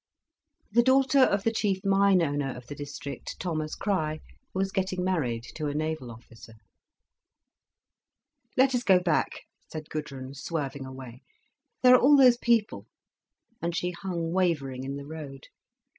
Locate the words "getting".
4.71-5.03